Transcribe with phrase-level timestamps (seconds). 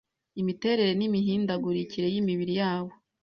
[0.41, 2.93] imiterere n’imihindagurikire yimibiri yabo